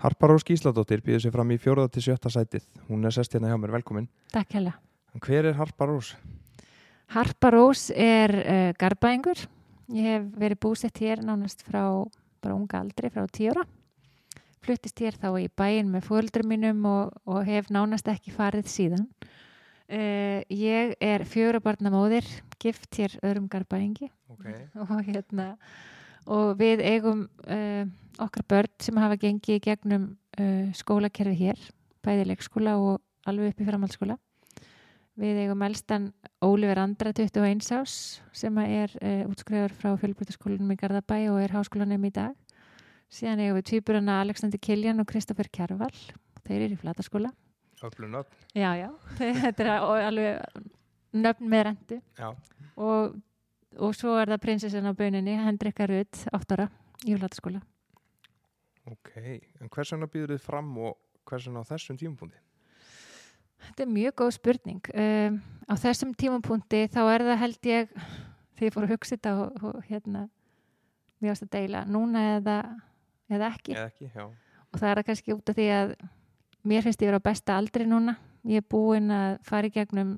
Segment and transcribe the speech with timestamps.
[0.00, 2.62] Harpa Rós Gísladóttir býður sér fram í fjóraða til sjötta sætið.
[2.88, 4.06] Hún er sest hérna hjá mér, velkomin.
[4.32, 4.72] Takk hella.
[5.20, 6.14] Hver er Harpa Rós?
[7.12, 9.42] Harpa Rós er uh, garbaðingur.
[9.92, 11.82] Ég hef verið búsett hér nánast frá
[12.40, 13.66] bara unga aldri, frá tíu ára.
[14.64, 19.04] Fluttist hér þá í bæin með fóldur mínum og, og hef nánast ekki farið síðan.
[19.90, 22.24] Uh, ég er fjórabarnamóðir,
[22.62, 24.68] gift hér öðrum garbaðingi Okay.
[24.80, 25.56] og hérna
[26.26, 27.84] og við eigum uh,
[28.20, 30.08] okkar börn sem hafa gengið gegnum
[30.40, 31.62] uh, skólakerfi hér,
[32.04, 34.18] bæði leikskóla og alveg upp í framhaldsskóla.
[35.20, 37.94] Við eigum elstan Ólífer Andra 21 ás
[38.32, 42.34] sem er uh, útskrifur frá fjölbrytaskólanum í Garðabæ og er háskólanum í dag.
[43.10, 45.96] Síðan eigum við týpurana Alexander Kiljan og Kristoffer Kjærvall.
[46.46, 47.32] Þeir eru í flataskóla.
[47.80, 48.36] Öflunöfn.
[48.54, 48.88] Já, já.
[49.42, 50.68] Þetta er alveg
[51.16, 52.30] nöfn með rendu Já.
[52.76, 53.18] og,
[53.78, 56.66] og svo er það prinsessin á bauninni, Hendrikka Rutt, 8 ára
[57.06, 57.60] í flataskóla.
[58.90, 59.12] Ok,
[59.60, 60.96] en hvers vegna býður þið fram og
[61.28, 62.40] hvers vegna á þessum tímapunkti?
[63.60, 64.90] Þetta er mjög góð spurning.
[64.96, 67.90] Um, á þessum tímapunkti þá er það held ég,
[68.56, 70.24] þegar ég fór að hugsa þetta og, og hérna,
[71.20, 72.56] mjög ást að deila, núna eða,
[73.30, 73.76] eða ekki.
[73.76, 74.10] Eða ekki.
[74.70, 75.94] Og það er kannski út af því að
[76.70, 78.16] mér finnst ég vera á besta aldri núna.
[78.48, 80.16] Ég er búin að fara í gegnum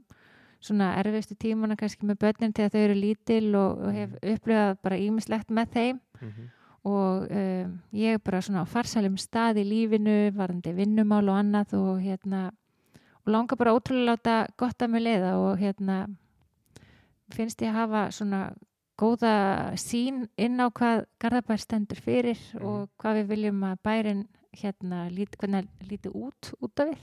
[0.62, 4.98] svona erfistu tímana kannski með börnin þegar þau eru lítil og, og hef upplifað bara
[5.02, 6.02] ímislegt með þeim.
[6.22, 6.50] Mm
[6.82, 11.76] og um, ég er bara svona á farsalum stað í lífinu, varandi vinnumál og annað
[11.78, 12.40] og hérna
[13.22, 16.00] og langar bara ótrúlega láta gott að mig leiða og hérna
[17.32, 18.40] finnst ég að hafa svona
[18.98, 19.34] góða
[19.78, 22.64] sín inn á hvað Garðabær stendur fyrir Mhm.
[22.66, 24.24] og hvað við viljum að bærin
[24.58, 26.98] hérna lít, hvernig líti út út af við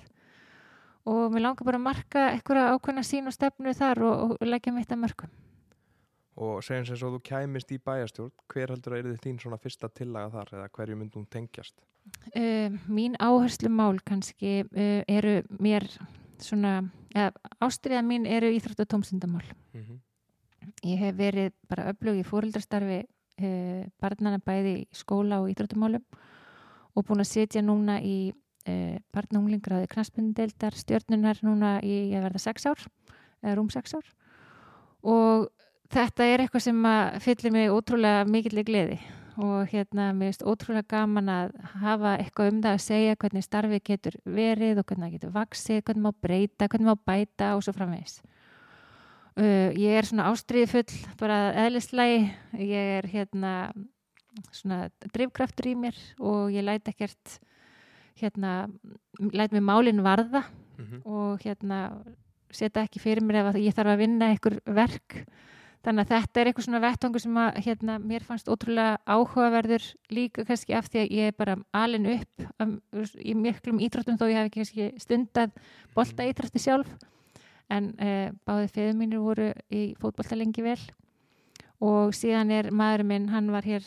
[1.10, 4.74] og mér langar bara að marka einhverja ákveðna sín og stefnu þar og, og leggja
[4.76, 5.32] mitt að mörgum.
[6.40, 9.60] Og segjum sem svo þú kæmist í bæjastjórn, hver heldur að er þið þín svona
[9.60, 11.76] fyrsta tillaga þar eða hverju myndum tengjast?
[12.32, 15.86] Uh, mín áherslu mál kannski uh, eru mér
[16.40, 16.78] svona,
[17.12, 17.34] eða
[17.68, 19.44] ástriða mín eru íþrótt og tómstundamál.
[19.74, 20.00] Mm -hmm.
[20.84, 26.06] Ég hef verið bara öflug í fóreldrastarfi uh, barnana bæði í skóla og íþróttumálum
[26.96, 28.32] og búin að setja núna í
[28.68, 32.84] uh, barnaunglingraði knaspindeldar stjórnunar núna í að verða sex ár,
[33.44, 34.10] eða rúm sex ár
[35.08, 35.48] og
[35.94, 36.90] þetta er eitthvað sem
[37.24, 39.00] fyllir mig ótrúlega mikill í gleði
[39.40, 43.84] og hérna mér finnst ótrúlega gaman að hafa eitthvað um það að segja hvernig starfið
[43.88, 47.76] getur verið og hvernig það getur vaksið, hvernig má breyta, hvernig má bæta og svo
[47.76, 48.20] framvegis.
[49.40, 52.26] Uh, ég er svona ástriðfull bara eðlislægi,
[52.60, 53.54] ég er hérna
[54.52, 57.40] svona drifkraftur í mér og ég læt ekkert
[58.22, 58.70] hérna,
[59.20, 60.44] læt mér málinn varða
[60.80, 61.12] Mm -hmm.
[61.12, 61.92] og hérna
[62.52, 65.26] setja ekki fyrir mér ef ég þarf að vinna einhver verk.
[65.84, 70.46] Þannig að þetta er eitthvað svona vettvangur sem að hérna, mér fannst ótrúlega áhugaverður líka
[70.46, 72.82] kannski af því að ég er bara alin upp um,
[73.16, 75.52] í miklum íþróttum þó ég hef ekki kannski stundað
[75.96, 76.90] bolta íþrótti sjálf.
[77.70, 80.80] En uh, báðið feður mínir voru í fótbolta lengi vel.
[81.80, 83.84] Og síðan er maðurinn minn, hann var hér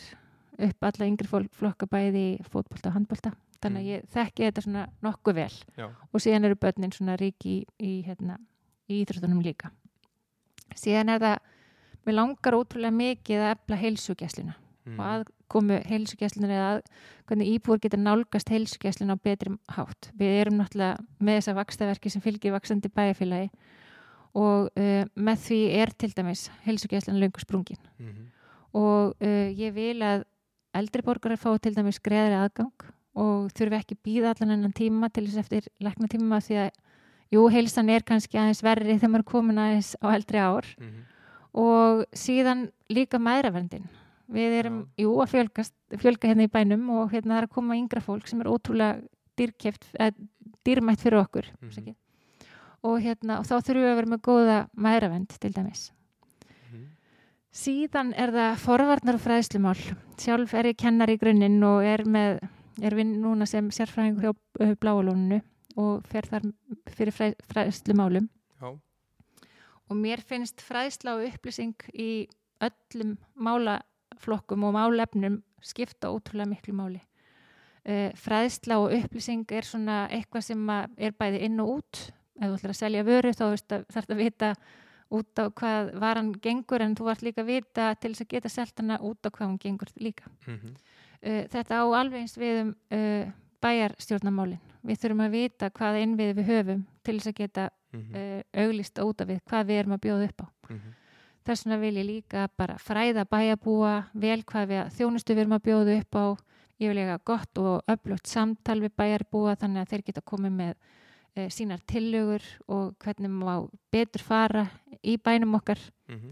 [0.59, 4.64] upp alla yngri fólk, flokka bæði í fótbolta og handbolta þannig að ég þekki þetta
[4.66, 5.54] svona nokkuð vel.
[5.78, 5.86] Já.
[5.88, 8.38] og síðan eru börnin svona ríki í, í, hérna,
[8.90, 9.72] í íþróttunum líka.
[10.74, 11.38] Síðan er það
[12.06, 14.96] mér langar ótrúlega mikið að efla heilsugjæsluna Mm.
[14.98, 16.78] og að komu heilsugjæslunar eða að,
[17.30, 20.08] hvernig íbúur geta nálgast heilsugjæsluna á betri hátt.
[20.18, 23.52] Við erum náttúrulega með þessa vakstaverki sem fylgir vaksandi bæjarfélagi
[24.34, 27.78] og uh, með því er til dæmis heilsugjæsluna löngu sprungin.
[28.02, 28.32] Mm
[28.72, 30.24] og uh, ég vil að
[30.76, 35.26] eldri borgarar fá til dæmis greiðari aðgang og þurfi ekki býða allan enn tíma til
[35.26, 36.70] þess eftir lækna tíma því að
[37.32, 40.86] jú, heilsan er kannski aðeins verri þegar maður er komin aðeins á eldri ár Mm
[40.86, 41.02] -hmm.
[41.54, 43.88] og síðan líka mæðraverndin
[44.32, 45.04] við erum, Já.
[45.04, 48.28] jú, að fjölgast, fjölga hérna í bænum og hérna það er að koma yngra fólk
[48.28, 49.02] sem er ótrúlega
[49.36, 50.12] dýrkeft, eða,
[50.64, 51.94] dýrmætt fyrir okkur mm
[52.82, 55.92] og hérna, og þá þurfum við að vera með góða mæðravend til dæmis
[56.72, 56.86] Mhm.
[57.52, 59.76] Síðan er það forvarnar og fræðslumál.
[60.16, 62.40] Sjálf er ég kennar í grunninn og er með,
[62.80, 65.40] er vinn núna sem sérfræðingur hjá uh, Bláalóninu
[65.80, 66.48] og fer þar
[66.92, 68.28] fyrir fræ, fræðslumálum.
[68.60, 68.69] Já.
[69.90, 72.28] Og mér finnst fræðsla og upplýsing í
[72.62, 77.00] öllum málaflokkum og málefnum skipta ótrúlega miklu máli.
[77.82, 82.06] Uh, fræðsla og upplýsing er svona eitthvað sem er bæði inn og út.
[82.40, 84.54] Ef þú ætlar að selja vöru þá þarf þetta að vita
[85.12, 88.52] út á hvað varan gengur en þú vart líka að vita til þess að geta
[88.52, 90.30] selt hana út á hvað hún gengur líka.
[90.46, 90.75] Mm -hmm.
[91.22, 93.26] Uh, þetta á alveg eins við um uh,
[93.62, 94.58] bæjarstjórnamálin.
[94.82, 98.16] Við þurfum að vita hvað innvið við höfum til þess að geta Mm -hmm.
[98.16, 100.46] uh, auglist út af við hvað við erum að bjóða upp á.
[100.70, 100.92] Mm -hmm.
[101.44, 105.62] Þess vegna vil ég líka bara fræða bæjabúa vel hvað við þjónustu við erum að
[105.66, 106.26] bjóða upp á
[106.80, 110.75] ég vil eiga gott og öflugt samtal við bæjarbúa þannig að þeir geta komið með
[111.50, 114.66] sínar tillögur og hvernig má betur fara
[115.04, 115.78] í bænum okkar
[116.08, 116.30] Mhm.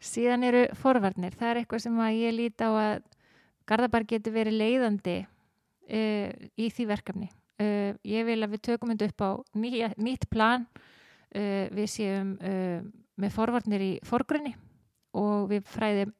[0.00, 3.02] síðan eru forvarnir það er eitthvað sem að ég líti á að
[3.68, 7.28] Garðabar getur verið leiðandi uh, í því verkefni.
[7.60, 9.30] Uh, ég vil að við tökum þetta upp á
[9.62, 12.34] nýja, nýtt plan uh, við séum
[13.22, 14.54] með forvarnir í forgrunni
[15.18, 16.14] og við fræðum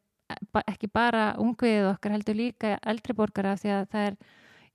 [0.69, 4.17] ekki bara ungviðið okkar heldur líka eldri borgara því að það er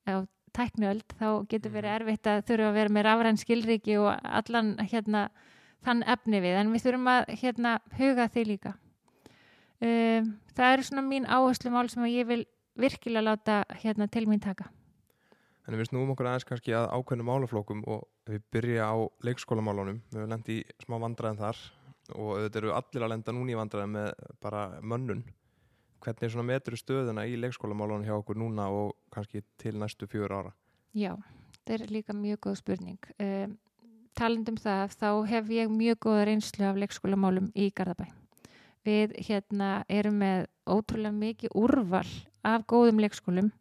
[0.08, 0.16] á
[0.58, 4.10] tækniöld þá getur verið erfitt að þurfa að vera með rafræn skilriki og
[4.40, 5.28] allan hérna
[5.86, 6.60] þann efni við.
[6.60, 8.74] En við þurfum að hérna huga því líka.
[9.78, 12.44] Um, það eru svona mín áherslu mál sem ég vil
[12.80, 14.70] virkilega láta hérna til mín taka
[15.68, 18.96] En við snúum okkur aðeins kannski að ákveðnum málaflokkum og við byrja á
[19.28, 19.98] leikskólamálunum.
[20.14, 21.60] Við höfum lendið í smá vandræðin þar
[22.16, 24.08] og þetta eru allir að lenda núna í vandræðin með
[24.46, 25.26] bara mönnun.
[26.06, 30.54] Hvernig svona metur stöðuna í leikskólamálunum hjá okkur núna og kannski til næstu fjör ára?
[30.96, 31.18] Já,
[31.52, 33.58] þetta er líka mjög góð spurning um,
[34.16, 38.08] talandum það þá hef ég mjög góða reynslu af leikskólamálum í Garðabæ
[38.88, 42.08] við hérna erum með ótrúlega mikið úrval
[42.48, 43.52] af góðum leikskólum.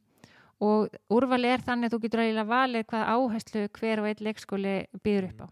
[0.64, 4.76] Og úrvali er þannig að þú getur eiginlega valið hvað áherslu hver og einn leikskóli
[5.04, 5.46] býður upp á.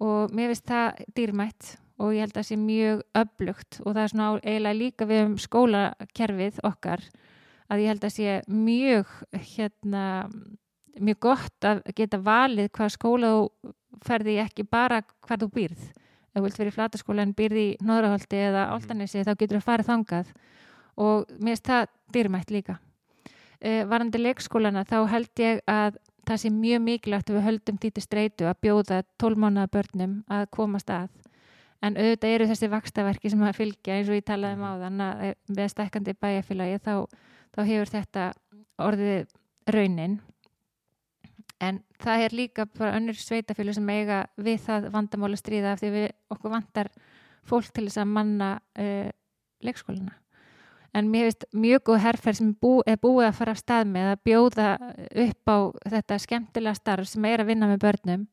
[0.00, 3.80] Og mér finnst það dýrmætt og ég held að það sé mjög öflugt.
[3.84, 7.04] Og það er svona eiginlega líka við um skólakerfið okkar
[7.70, 10.04] að ég held að sé mjög hérna
[11.00, 13.74] mjög gott að geta valið hvað skóla þú
[14.06, 15.82] ferði ekki bara hvar þú býrð.
[16.30, 18.74] Ef þú vilt verið í flataskóla en býrði í Nóðraholti eða Mhm.
[18.74, 20.32] Áltanesi þá getur þú farið þangað
[20.96, 22.78] og mér finnst það dýrmætt líka.
[23.60, 25.98] Uh, varandi leikskólana þá held ég að
[26.28, 30.14] það sé mjög mikilvægt að við höldum því til streitu að bjóða 12 mánuða börnum
[30.30, 31.10] að komast að.
[31.80, 35.04] En auðvitað eru þessi vakstaverki sem að fylgja eins og ég talaði um á þann
[35.04, 36.94] að eh, með stækkandi bæjarfélagi þá,
[37.56, 38.26] þá hefur þetta
[38.86, 39.32] orðið
[39.74, 40.18] raunin.
[41.60, 45.92] En það er líka bara önnur sveitafjölu sem eiga við það vandamála stríða af því
[45.96, 46.92] við okkur vantar
[47.48, 49.08] fólk til þess að manna uh,
[49.64, 50.19] leikskólana
[50.94, 54.06] en mér finnst mjög góð herrferð sem bú, er búið að fara af stað með
[54.12, 54.68] að bjóða
[55.26, 55.58] upp á
[55.88, 58.26] þetta skemmtilega starf sem er að vinna með börnum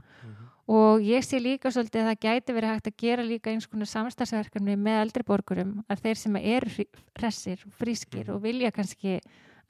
[0.67, 3.87] og ég sé líka svolítið að það gæti verið hægt að gera líka eins konar
[3.87, 8.35] samstagsverkefni með eldri borgurum að þeir sem eru hressir, frískir Mhm.
[8.35, 9.21] og vilja kannski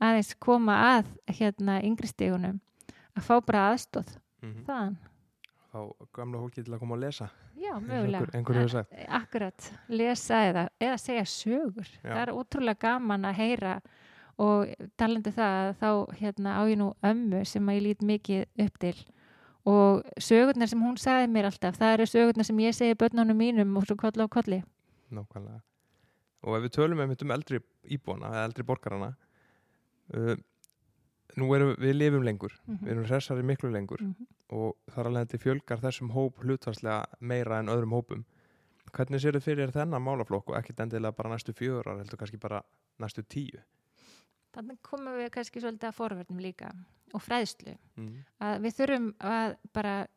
[0.02, 2.60] aðeins koma að hérna yngri stegunum
[3.16, 4.66] að fá bara aðstóð Mhm.
[4.66, 4.98] þaðan.
[5.68, 5.80] Þá
[6.16, 7.28] gamla fólki til að koma að lesa.
[7.60, 8.30] Já, og mögulega.
[8.38, 8.86] einhver-.
[8.96, 11.90] A- Akkurat, lesa eða, eða segja sögur.
[12.04, 12.14] Já.
[12.14, 13.74] Það er ótrúlega gaman að heyra
[14.40, 14.68] og
[14.98, 18.80] talandi það að þá hérna, á ég nú ömmu sem að ég lít mikið upp
[18.80, 18.96] til
[19.68, 23.74] og sögurnar sem hún sagði mér alltaf, það eru sögurnar sem ég segi börnunum mínum
[23.76, 24.62] og svo kolli á kolli.
[25.12, 25.60] Nákvæmlega.
[26.48, 29.10] Og ef við tölum um eldri íbúana, eða eldri borgarana,
[30.16, 30.36] uh,
[31.36, 32.80] nú erum við lifum lengur, Mhm.
[32.86, 34.28] við erum hressari miklu lengur Mhm.
[34.50, 38.24] og þar alveg til fjölgar þessum hóp hlutvarslega meira en öðrum hópum.
[38.92, 42.62] Hvernig sér þið fyrir þennan málaflokk og ekkit endilega bara næstu fjögur heldur kannski bara
[43.00, 43.60] næstu tíu?
[44.54, 46.72] Þannig komum við kannski svolítið að forverðnum líka
[47.14, 47.78] og fræðslu.
[47.98, 48.24] Mm.
[48.42, 50.08] Að við þurfum að bara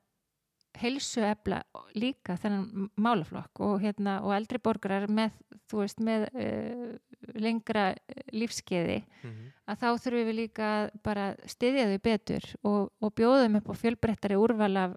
[0.79, 1.63] heilsu efla
[1.99, 5.35] líka þennan málaflokk og, hérna, og eldri borgarar með,
[5.73, 6.91] veist, með uh,
[7.35, 10.69] lengra eh, lífskeiði Mm að þá þurfum við líka
[11.05, 14.97] bara styðja þau betur og, og bjóðum upp á fjölbrettari úrval af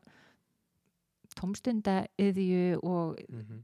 [1.38, 3.62] tómstundaiðju og -hmm.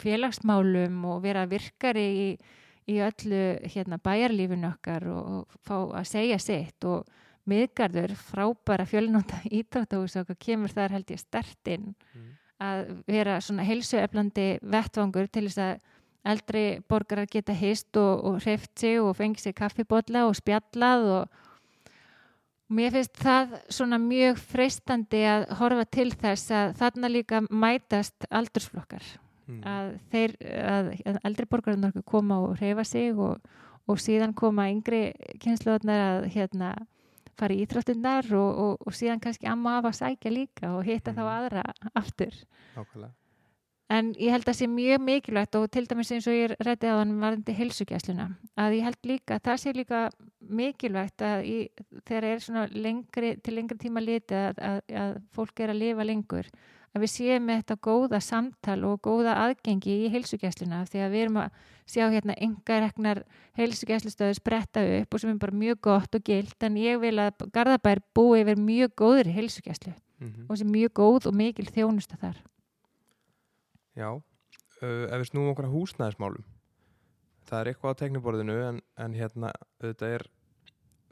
[0.00, 2.28] félagsmálum og vera virkari í,
[2.86, 7.06] í öllu hérna, bæjarlífinu okkar og, og fá að segja sitt og
[7.48, 12.36] miðgarður frábæra fjölnóta íþróttahús okkar kemur þar held ég stertinn Mm.
[12.60, 15.78] að vera svona heilsueflandi vettvangur til þess að
[16.28, 21.38] eldri borgarar geta hist og, og hreift sig og fengið sig kaffibotla og spjallað og
[22.70, 29.08] mér finnst það svona mjög freistandi að horfa til þess að þarna líka mætast aldursflokkar
[29.50, 29.62] Mm.
[29.66, 30.32] að þeir
[30.62, 33.40] að, að eldri borgarar koma og hreyfa sig og,
[33.88, 35.08] og síðan koma yngri
[35.42, 36.68] kynsluðarnar að hérna
[37.40, 41.14] fara í íþróttinnar og, og, og síðan kannski amma af að sækja líka og hitta
[41.16, 41.32] þá Mhm.
[41.38, 42.36] aðra aftur
[42.76, 43.14] Nákvæmlega.
[43.90, 46.94] En ég held að sé mjög mikilvægt og til dæmis eins og ég rætti á
[47.00, 50.02] þann varðandi heilsugjæsluna að ég held líka að það sé líka
[50.46, 51.56] mikilvægt að í,
[52.06, 56.06] þegar er svona lengri, til lengri tíma litið að, að, að fólk er að lifa
[56.06, 56.52] lengur
[56.94, 61.24] að við séum með þetta góða samtal og góða aðgengi í heilsugjæsluna því að við
[61.24, 61.58] erum að
[61.90, 63.22] sjá hérna engareknar
[63.58, 67.46] heilsugjæslustöðu spretta upp og sem er bara mjög gott og gilt en ég vil að
[67.54, 72.36] Garðabær búi yfir mjög góðri heilsugjæslu Mm og sem mjög góð og mikil þjónusta þar.
[73.96, 76.44] Já, uh, ef við snúum okkur að húsnæðismálum
[77.50, 80.26] það er eitthvað á tekniborðinu en, en hérna þetta er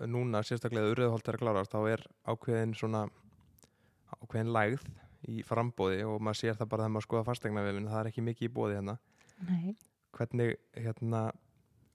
[0.07, 3.07] núna sérstaklega urðuholt er að klárast þá er ákveðin svona
[4.21, 4.85] ákveðin lægð
[5.27, 8.49] í frambóði og maður sér það bara þegar maður skoða fastegnavefin það er ekki mikið
[8.49, 8.99] í bóði hérna.
[9.49, 9.77] Nei.
[10.17, 11.21] hvernig hérna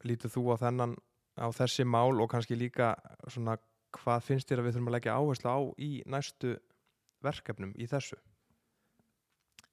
[0.08, 0.94] lítur þú á þennan
[1.36, 2.94] á þessi mál og kannski líka
[3.28, 3.58] svona
[3.94, 6.54] hvað finnst þér að við þurfum að leggja áherslu á í næstu
[7.24, 8.18] verkefnum í þessu?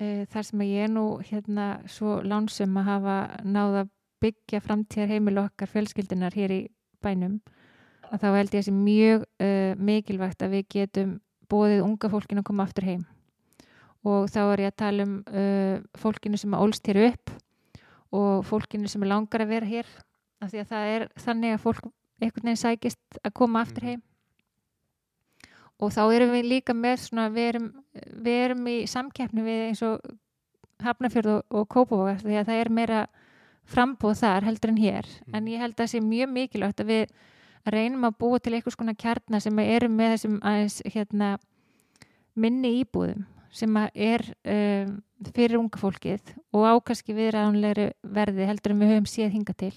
[0.01, 3.87] Eh, þar sem ég er nú hérna svo lánsum að hafa náða
[4.21, 6.61] byggja framtíðar heimil okkar fjölskyldunar hér í
[7.05, 7.41] bænum
[8.11, 11.15] að þá held ég að sé mjög uh, mikilvægt að við getum
[11.51, 13.05] bóðið unga fólkinu að koma aftur heim
[14.05, 17.31] og þá er ég að tala um uh, fólkinu sem að ólst hér upp
[18.17, 19.87] og fólkinu sem er langar að vera hér
[20.41, 21.83] af því að það er þannig að fólk
[22.21, 23.91] einhvern veginn sækist að koma aftur Mhm.
[23.91, 24.03] heim
[25.81, 27.69] og þá erum við líka með svona, við erum,
[28.21, 30.01] við erum í samkeppni við eins og
[30.81, 33.01] Hafnafjörð og, og Kópavoga því að það er meira
[33.71, 35.35] frambóð þar heldur en hér Mm.
[35.37, 37.11] en ég held að það sé mjög mikilvægt að við
[37.71, 41.39] reynum að búa til einhvers konar kjarnar sem eru með þessum aðeins hérna,
[42.35, 44.93] minni íbúðum sem er um,
[45.35, 49.75] fyrir unga fólkið og ákaski viðræðanlegri verði heldur en við höfum séð hinga til.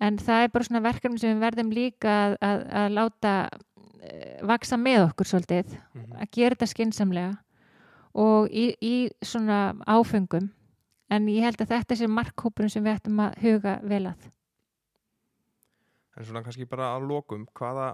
[0.00, 4.46] En það er bara svona verkefni sem við verðum líka að, að, að láta uh,
[4.48, 6.16] vaksa með okkur svolítið Mhm.
[6.22, 7.36] að gera þetta skinsamlega
[8.14, 10.48] og í, í svona áfengum
[11.10, 14.30] en ég held að þetta sé markhópurinn sem við ættum að huga vel að.
[16.16, 17.92] En svona kannski bara að lokum, hvaða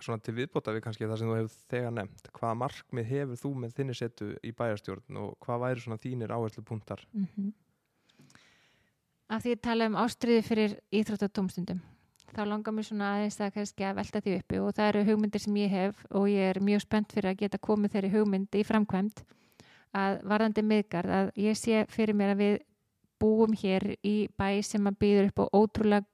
[0.00, 3.52] svona til viðbóta við kannski það sem þú hefur þegar nefnt, hvaða markmið hefur þú
[3.62, 7.06] með þinni setu í bæjarstjórn og hvað væri svona þínir áherslu punktar?
[7.12, 7.52] mm -hmm.
[9.28, 11.80] af því að tala um ástriði fyrir íþrótt og tómstundum
[12.32, 15.40] þá langar mér svona aðeins að kannski að velta því uppi og það eru hugmyndir
[15.40, 18.64] sem ég hef og ég er mjög spennt fyrir að geta komið þeirri hugmynd í
[18.64, 19.24] framkvæmt
[19.92, 22.58] að varðandi miðgarð að ég sé fyrir mér að við
[23.22, 26.06] búum hér í bæ sem að býður upp á ótrúlega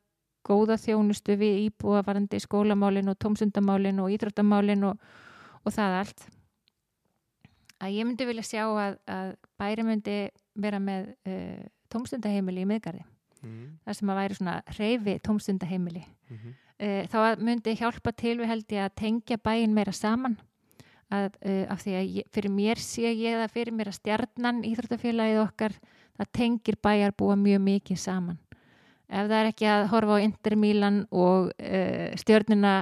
[0.47, 5.00] góða þjónustu við íbúa varðandi skólamálin og tómstundamálin og íþróttamálin og,
[5.64, 6.25] og það allt.
[7.78, 10.16] Að ég myndi vilja sjá að, að bæri myndi
[10.59, 11.61] vera með uh,
[11.92, 13.04] tómstundaheimili í miðgarði.
[13.45, 13.76] Mm.
[13.87, 16.02] Þar sem að væri svona reyfi tómstundaheimili.
[16.02, 16.57] -hmm.
[16.83, 20.38] uh, þá myndi hjálpa til við held ég að tengja bæin meira saman.
[21.09, 24.64] Að, uh, af því að ég, fyrir mér sé ég það fyrir mér að stjarnan
[24.68, 25.73] íþróttafélagið okkar
[26.18, 28.37] það tengir bæjar búa mjög mikið saman
[29.08, 32.74] ef það er ekki að horfa á Inter Milan og uh, stjörnuna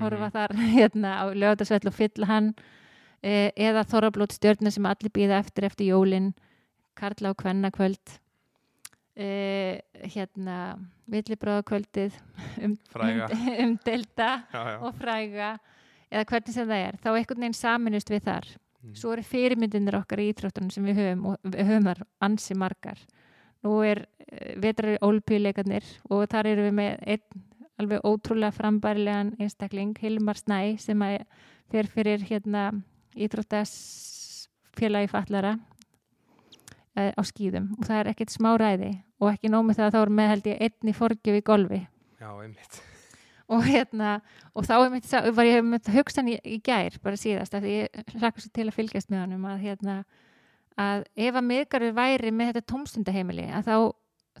[0.00, 0.32] horfa Mhm.
[0.32, 5.64] þar hérna á lögatarsvell og fylla hann uh, eða þorrablót stjörnuna sem allir býða eftir
[5.68, 6.32] eftir jólin
[6.96, 8.18] Karla og Kvenna kvöld
[9.16, 9.78] uh,
[10.12, 10.58] hérna
[11.12, 12.12] villibráðakvöldið
[12.64, 13.28] um, Fræga.
[13.32, 14.78] um, um delta Já, já.
[14.82, 15.50] og fræga
[16.10, 18.54] eða hvernig sem það er þá einhvern veginn saminust við þar
[18.86, 18.92] Mm.
[18.94, 22.98] svo eru fyrirmyndinir okkar í íþróttunum sem við höfum og við höfum þar ansi margar
[23.66, 27.44] nú er uh, vetrar ólpíuleikarnir og þar eru við með einn
[27.76, 31.18] alveg ótrúlega frambærilegan einstakling, Hilmar Snæ sem að
[31.72, 32.70] fer fyrir hérna
[33.16, 35.56] íþróttasfélagi fallara
[36.96, 40.02] uh, á skýðum og það er ekkert smá ræði og ekki nómið það að þá
[40.02, 41.80] er með held ég einn í forgjöf í golfi
[42.16, 42.80] Já, einmitt.
[43.52, 44.18] og hérna
[44.56, 48.04] og þá er mitt, var ég með hugsan í, í gær bara síðast að ég
[48.16, 49.98] hlakka svo til að fylgjast með honum að hérna
[50.76, 53.76] að ef að miðgarður væri með þetta tómstundaheimili að þá,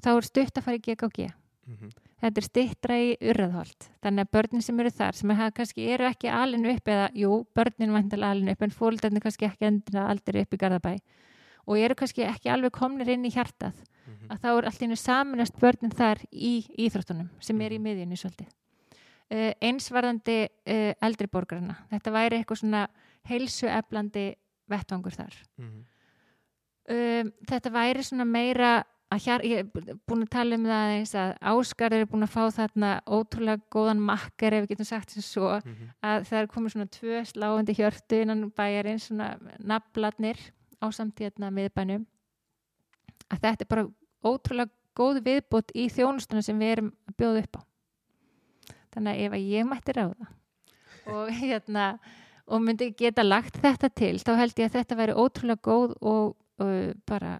[0.04, 1.32] þá er stutt að fara í GKG
[1.66, 5.88] Mm þetta er stittra í urðholt þannig að börnin sem eru þar sem er, kannski
[5.92, 9.98] eru ekki alinu upp eða jú, börnin vantilega alinu upp en fólkarnir kannski ekki endur
[10.00, 10.94] aldrei upp í Garðabæ
[11.66, 14.30] og eru kannski ekki alveg komnir inn í hjartað -hmm.
[14.30, 16.54] að þá er allt einu saminast börnin þar í
[16.86, 17.84] íþróttunum sem er í Mhm.
[17.84, 18.48] miðjunni svolítið.
[19.28, 21.76] Uh, einsvarðandi uh, eldri borgarna.
[21.90, 22.88] Þetta væri eitthvað svona
[23.26, 24.34] heilsu eflandi
[24.70, 25.34] vettvangur þar.
[25.58, 25.84] Mm
[26.86, 31.32] Um, þetta væri svona meira hér, ég er búin að tala um það eins að
[31.50, 35.48] Áskarður er búin að fá þarna ótrúlega góðan makkar ef við getum sagt sem svo
[35.58, 35.92] -hmm.
[36.02, 40.38] að það er komið svona tvö sláandi hjörtu innan bæjarinn, svona nafnladnir
[40.82, 42.06] á samtíðna miðbænum
[43.30, 43.88] að þetta er bara
[44.24, 47.62] ótrúlega góð viðbútt í þjónustuna sem við erum að bjóða upp á
[48.94, 50.26] þannig að ef að ég mætti ráða
[51.06, 51.98] og hérna
[52.46, 56.36] og myndi geta lagt þetta til þá held ég að þetta væri ótrúlega góð og
[57.06, 57.38] bara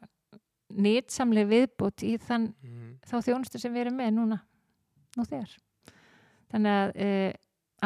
[0.76, 4.36] nýtsamlega viðbútt í þann Mm þá þjónustu sem við erum með núna
[5.16, 5.52] nú þegar.
[6.50, 7.32] Þannig að uh,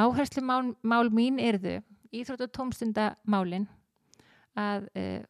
[0.01, 1.75] áherslu mál, mál mín erðu
[2.11, 3.67] íþrótt og tómstundamálin
[4.57, 5.21] að uh,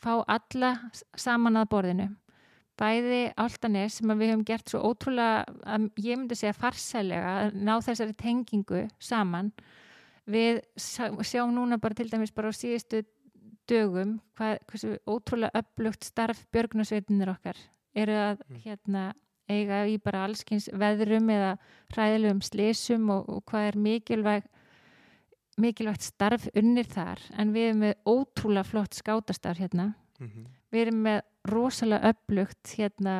[0.00, 0.70] fá alla
[1.18, 2.06] saman að borðinu.
[2.80, 7.74] Bæði áltanis sem við höfum gert svo ótrúlega að ég myndi segja farsælega að ná
[7.84, 9.50] þessari tengingu saman.
[10.30, 13.02] Við sjá- sjáum núna bara til dæmis bara á síðustu
[13.68, 17.56] dögum hvað, hversu ótrúlega upplugt starf björgunarsveitinir okkar
[17.94, 18.56] eru að Mm.
[18.64, 19.12] hérna
[19.48, 21.58] eiga í bara allskins veðrum eða
[21.92, 24.42] hræðilegum slésum og, og hvað er mikilvæg
[25.60, 30.46] mikilvægt starf unnir þar en við erum með ótrúlega flott skátastarf hérna Mhm.
[30.72, 33.14] við erum með rosalega upplugt hérna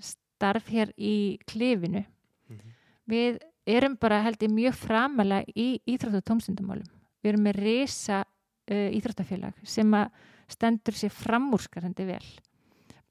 [0.00, 2.04] starf hér í klifinu
[2.50, 2.70] Mhm.
[3.08, 6.86] við erum bara held ég mjög framalega í íþrótt og tómstundumálum
[7.24, 8.24] við erum með risa
[8.70, 10.10] uh, íþróttafélag sem að
[10.48, 12.24] stendur sér framúrskarandi vel.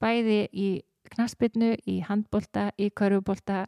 [0.00, 0.68] Bæði í
[1.14, 3.66] knaspinu, í handbolta, í körfubolta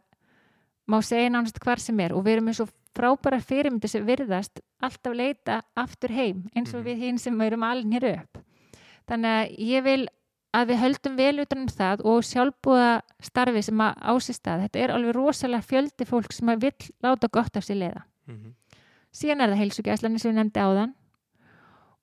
[0.87, 2.13] má segja nánast hvar sem er.
[2.15, 6.81] Og við erum eins og frábæra fyrirmyndir sem virðast alltaf leita aftur heim eins og
[6.81, 6.87] Mhm.
[6.87, 8.37] við hinn sem erum alin hér upp.
[9.07, 10.07] Þannig að ég vil
[10.53, 14.79] að við höldum vel utan um það og sjálfbúða starfi sem að ásist að þetta
[14.79, 18.03] er alveg rosalega fjöldi fólk sem að vill láta gott af sér leiða.
[18.27, 18.53] Mhm.
[19.13, 20.93] síðan er það heilsugæslan sem við nefndi áðan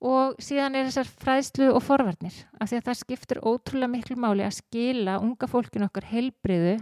[0.05, 4.45] og síðan er þessar fræðslu og forvarnir af því að það skiptir ótrúlega miklu máli
[4.45, 6.75] að skila unga fólkinu okkar heilbriðu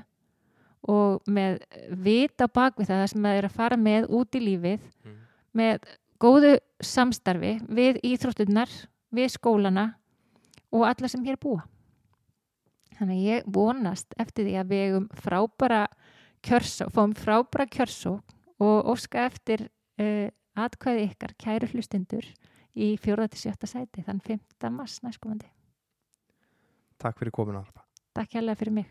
[0.91, 1.61] og með
[2.03, 5.19] vit á bakvið það sem það er að fara með út í lífið Mhm.
[5.55, 5.85] með
[6.19, 8.69] góðu samstarfi við íþróttunar,
[9.13, 9.93] við skólana
[10.71, 11.63] og alla sem hér búa.
[12.97, 15.87] Þannig að ég vonast eftir því að við eigum frábæra
[16.43, 18.21] kjörsó, fáum frábæra kjörsó
[18.59, 22.25] og óska eftir uh, atkvæði ykkar, kæru hlustundur
[22.75, 23.27] í 4.
[23.33, 23.69] til 7.
[23.69, 24.71] sæti þann 5.
[24.73, 25.49] mars næstkomandi.
[26.97, 28.89] Takk fyrir komuna Harpa Takk hérlega fyrir mig.